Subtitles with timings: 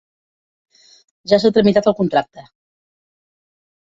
[1.33, 2.47] Ja s'ha tramitat el contracte.